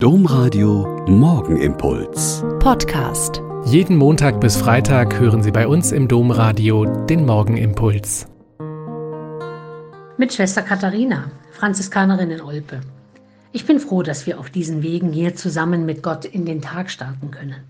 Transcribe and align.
Domradio 0.00 1.04
Morgenimpuls. 1.08 2.44
Podcast. 2.60 3.42
Jeden 3.64 3.96
Montag 3.96 4.40
bis 4.40 4.56
Freitag 4.56 5.18
hören 5.18 5.42
Sie 5.42 5.50
bei 5.50 5.66
uns 5.66 5.90
im 5.90 6.06
Domradio 6.06 6.84
den 7.06 7.26
Morgenimpuls. 7.26 8.28
Mit 10.16 10.32
Schwester 10.32 10.62
Katharina, 10.62 11.32
Franziskanerin 11.50 12.30
in 12.30 12.40
Olpe. 12.40 12.80
Ich 13.50 13.66
bin 13.66 13.80
froh, 13.80 14.04
dass 14.04 14.24
wir 14.24 14.38
auf 14.38 14.50
diesen 14.50 14.84
Wegen 14.84 15.12
hier 15.12 15.34
zusammen 15.34 15.84
mit 15.84 16.04
Gott 16.04 16.24
in 16.24 16.46
den 16.46 16.62
Tag 16.62 16.92
starten 16.92 17.32
können. 17.32 17.64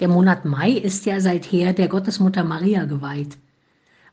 Der 0.00 0.08
Monat 0.08 0.46
Mai 0.46 0.70
ist 0.70 1.04
ja 1.04 1.20
seither 1.20 1.74
der 1.74 1.88
Gottesmutter 1.88 2.42
Maria 2.42 2.86
geweiht. 2.86 3.36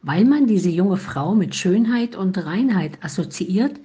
Weil 0.02 0.26
man 0.26 0.48
diese 0.48 0.70
junge 0.70 0.98
Frau 0.98 1.34
mit 1.34 1.56
Schönheit 1.56 2.18
und 2.18 2.38
Reinheit 2.46 3.02
assoziiert, 3.02 3.80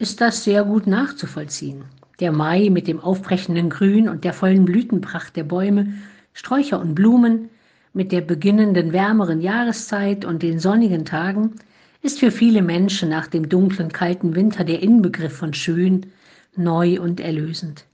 ist 0.00 0.20
das 0.20 0.42
sehr 0.42 0.64
gut 0.64 0.88
nachzuvollziehen. 0.88 1.84
Der 2.20 2.32
Mai 2.32 2.70
mit 2.70 2.88
dem 2.88 2.98
aufbrechenden 2.98 3.68
Grün 3.68 4.08
und 4.08 4.24
der 4.24 4.32
vollen 4.32 4.64
Blütenpracht 4.64 5.36
der 5.36 5.44
Bäume, 5.44 5.92
Sträucher 6.32 6.80
und 6.80 6.94
Blumen, 6.94 7.50
mit 7.92 8.12
der 8.12 8.20
beginnenden 8.20 8.92
wärmeren 8.92 9.40
Jahreszeit 9.40 10.24
und 10.24 10.42
den 10.42 10.58
sonnigen 10.58 11.04
Tagen, 11.04 11.52
ist 12.02 12.20
für 12.20 12.30
viele 12.30 12.62
Menschen 12.62 13.08
nach 13.08 13.26
dem 13.26 13.48
dunklen, 13.48 13.90
kalten 13.92 14.34
Winter 14.34 14.64
der 14.64 14.82
Inbegriff 14.82 15.36
von 15.36 15.52
schön, 15.54 16.06
neu 16.56 17.00
und 17.00 17.20
erlösend. 17.20 17.84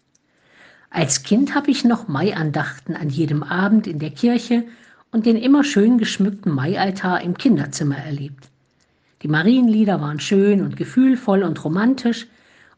Als 0.91 1.23
Kind 1.23 1.55
habe 1.55 1.71
ich 1.71 1.85
noch 1.85 2.09
Maiandachten 2.09 2.95
an 2.95 3.09
jedem 3.09 3.43
Abend 3.43 3.87
in 3.87 3.99
der 3.99 4.11
Kirche 4.11 4.65
und 5.11 5.27
den 5.27 5.37
immer 5.37 5.65
schön 5.65 5.99
geschmückten 5.99 6.53
Maialtar 6.53 7.23
im 7.23 7.37
Kinderzimmer 7.37 7.97
erlebt. 7.97 8.51
Die 9.23 9.29
Marienlieder 9.29 10.01
waren 10.01 10.21
schön 10.21 10.61
und 10.63 10.77
gefühlvoll 10.77 11.43
und 11.43 11.65
romantisch, 11.65 12.27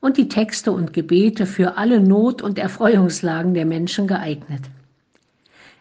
und 0.00 0.16
die 0.16 0.28
Texte 0.28 0.72
und 0.72 0.92
Gebete 0.92 1.46
für 1.46 1.76
alle 1.76 2.00
Not- 2.00 2.42
und 2.42 2.58
Erfreuungslagen 2.58 3.54
der 3.54 3.64
Menschen 3.64 4.06
geeignet. 4.06 4.62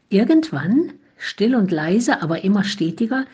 Irgendwann, 0.09 0.93
still 1.17 1.55
und 1.55 1.71
leise, 1.71 2.21
aber 2.21 2.43
immer 2.43 2.63
stetiger, 2.63 3.25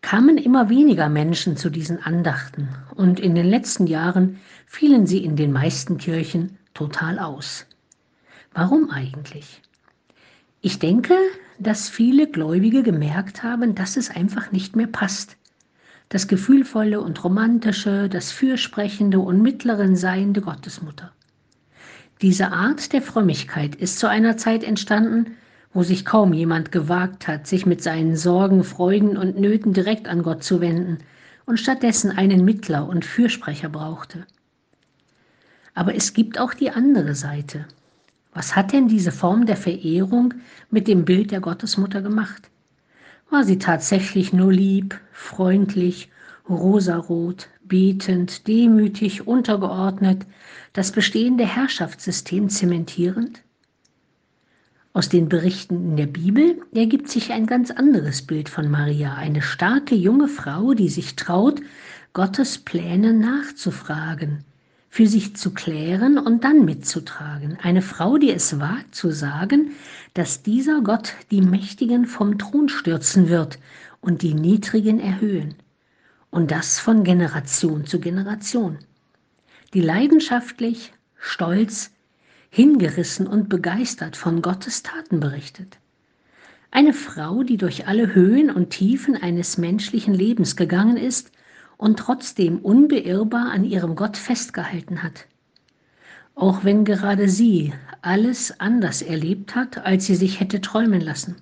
kamen 0.00 0.38
immer 0.38 0.68
weniger 0.68 1.08
Menschen 1.08 1.56
zu 1.56 1.70
diesen 1.70 2.02
Andachten 2.02 2.68
und 2.94 3.20
in 3.20 3.34
den 3.34 3.46
letzten 3.46 3.86
Jahren 3.86 4.38
fielen 4.66 5.06
sie 5.06 5.24
in 5.24 5.36
den 5.36 5.52
meisten 5.52 5.98
Kirchen 5.98 6.58
total 6.74 7.18
aus. 7.18 7.66
Warum 8.52 8.90
eigentlich? 8.90 9.60
Ich 10.60 10.78
denke, 10.78 11.14
dass 11.58 11.88
viele 11.88 12.28
Gläubige 12.28 12.82
gemerkt 12.82 13.42
haben, 13.42 13.74
dass 13.74 13.96
es 13.96 14.10
einfach 14.10 14.52
nicht 14.52 14.76
mehr 14.76 14.86
passt 14.86 15.36
das 16.08 16.26
gefühlvolle 16.26 17.00
und 17.00 17.22
romantische, 17.22 18.08
das 18.08 18.32
fürsprechende 18.32 19.18
und 19.18 19.42
mittleren 19.42 19.96
Seiende 19.96 20.40
Gottesmutter. 20.40 21.12
Diese 22.22 22.50
Art 22.50 22.92
der 22.92 23.02
Frömmigkeit 23.02 23.74
ist 23.74 23.98
zu 23.98 24.08
einer 24.08 24.36
Zeit 24.36 24.64
entstanden, 24.64 25.36
wo 25.72 25.82
sich 25.82 26.04
kaum 26.04 26.32
jemand 26.32 26.72
gewagt 26.72 27.28
hat, 27.28 27.46
sich 27.46 27.66
mit 27.66 27.82
seinen 27.82 28.16
Sorgen, 28.16 28.64
Freuden 28.64 29.16
und 29.16 29.38
Nöten 29.38 29.72
direkt 29.72 30.08
an 30.08 30.22
Gott 30.22 30.42
zu 30.42 30.60
wenden 30.60 30.98
und 31.46 31.60
stattdessen 31.60 32.10
einen 32.10 32.44
Mittler 32.44 32.88
und 32.88 33.04
Fürsprecher 33.04 33.68
brauchte. 33.68 34.26
Aber 35.74 35.94
es 35.94 36.14
gibt 36.14 36.40
auch 36.40 36.54
die 36.54 36.70
andere 36.70 37.14
Seite. 37.14 37.66
Was 38.32 38.56
hat 38.56 38.72
denn 38.72 38.88
diese 38.88 39.12
Form 39.12 39.46
der 39.46 39.56
Verehrung 39.56 40.34
mit 40.70 40.88
dem 40.88 41.04
Bild 41.04 41.30
der 41.30 41.40
Gottesmutter 41.40 42.02
gemacht? 42.02 42.50
War 43.30 43.44
sie 43.44 43.58
tatsächlich 43.58 44.32
nur 44.32 44.52
lieb, 44.52 44.98
freundlich, 45.12 46.10
rosarot, 46.48 47.48
betend, 47.62 48.46
demütig, 48.48 49.26
untergeordnet, 49.26 50.26
das 50.72 50.92
bestehende 50.92 51.46
Herrschaftssystem 51.46 52.48
zementierend? 52.48 53.42
Aus 54.94 55.08
den 55.08 55.28
Berichten 55.28 55.90
in 55.90 55.96
der 55.96 56.06
Bibel 56.06 56.60
ergibt 56.74 57.08
sich 57.08 57.30
ein 57.30 57.46
ganz 57.46 57.70
anderes 57.70 58.22
Bild 58.22 58.48
von 58.48 58.70
Maria, 58.70 59.14
eine 59.14 59.42
starke 59.42 59.94
junge 59.94 60.28
Frau, 60.28 60.74
die 60.74 60.88
sich 60.88 61.14
traut, 61.14 61.60
Gottes 62.14 62.58
Pläne 62.58 63.12
nachzufragen, 63.12 64.44
für 64.88 65.06
sich 65.06 65.36
zu 65.36 65.52
klären 65.52 66.18
und 66.18 66.44
dann 66.44 66.64
mitzutragen. 66.64 67.58
Eine 67.62 67.82
Frau, 67.82 68.18
die 68.18 68.30
es 68.30 68.58
wagt 68.58 68.94
zu 68.94 69.10
sagen, 69.10 69.72
dass 70.14 70.42
dieser 70.42 70.80
Gott 70.80 71.14
die 71.30 71.42
Mächtigen 71.42 72.06
vom 72.06 72.38
Thron 72.38 72.68
stürzen 72.68 73.28
wird 73.28 73.58
und 74.00 74.22
die 74.22 74.34
Niedrigen 74.34 75.00
erhöhen. 75.00 75.54
Und 76.30 76.50
das 76.50 76.78
von 76.78 77.04
Generation 77.04 77.86
zu 77.86 78.00
Generation. 78.00 78.78
Die 79.74 79.80
leidenschaftlich, 79.80 80.92
stolz, 81.18 81.90
hingerissen 82.50 83.26
und 83.26 83.48
begeistert 83.48 84.16
von 84.16 84.40
Gottes 84.42 84.82
Taten 84.82 85.20
berichtet. 85.20 85.78
Eine 86.70 86.92
Frau, 86.92 87.42
die 87.42 87.56
durch 87.56 87.86
alle 87.86 88.14
Höhen 88.14 88.50
und 88.50 88.70
Tiefen 88.70 89.16
eines 89.16 89.58
menschlichen 89.58 90.14
Lebens 90.14 90.56
gegangen 90.56 90.96
ist 90.96 91.30
und 91.78 91.98
trotzdem 91.98 92.58
unbeirrbar 92.58 93.50
an 93.50 93.64
ihrem 93.64 93.96
Gott 93.96 94.18
festgehalten 94.18 95.02
hat. 95.02 95.26
Auch 96.34 96.64
wenn 96.64 96.84
gerade 96.84 97.28
sie 97.28 97.72
alles 98.02 98.60
anders 98.60 99.00
erlebt 99.00 99.54
hat, 99.54 99.78
als 99.78 100.06
sie 100.06 100.16
sich 100.16 100.40
hätte 100.40 100.60
träumen 100.60 101.00
lassen. 101.00 101.36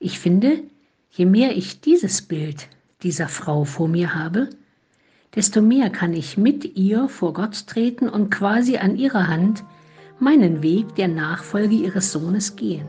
Ich 0.00 0.18
finde, 0.18 0.62
je 1.10 1.26
mehr 1.26 1.56
ich 1.56 1.80
dieses 1.80 2.22
Bild 2.22 2.68
dieser 3.02 3.28
Frau 3.28 3.64
vor 3.64 3.88
mir 3.88 4.14
habe, 4.14 4.50
desto 5.34 5.62
mehr 5.62 5.90
kann 5.90 6.12
ich 6.12 6.36
mit 6.36 6.76
ihr 6.76 7.08
vor 7.08 7.32
Gott 7.32 7.66
treten 7.66 8.08
und 8.08 8.30
quasi 8.30 8.78
an 8.78 8.96
ihrer 8.96 9.28
Hand 9.28 9.62
meinen 10.18 10.62
Weg 10.62 10.94
der 10.96 11.08
Nachfolge 11.08 11.74
ihres 11.74 12.12
Sohnes 12.12 12.56
gehen. 12.56 12.88